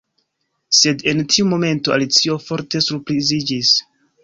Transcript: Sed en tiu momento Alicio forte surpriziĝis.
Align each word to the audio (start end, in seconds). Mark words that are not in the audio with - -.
Sed 0.77 1.03
en 1.11 1.21
tiu 1.33 1.51
momento 1.51 1.95
Alicio 1.97 2.39
forte 2.47 2.83
surpriziĝis. 2.89 3.79